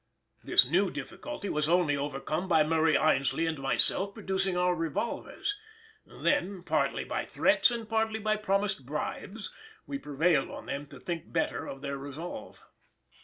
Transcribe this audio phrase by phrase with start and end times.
[0.43, 5.55] This new difficulty was only overcome by Murray Aynsley and myself producing our revolvers;
[6.07, 9.53] then, partly by threats, and partly by promised bribes,
[9.85, 12.63] we prevailed on them to think better of their resolve.